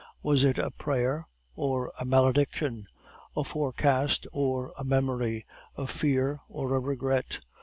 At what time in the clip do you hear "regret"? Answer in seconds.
6.79-7.39